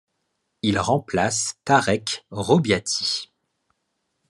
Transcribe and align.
Il 0.63 0.79
remplace 0.79 1.59
Tarek 1.63 2.25
Robbiati. 2.31 3.31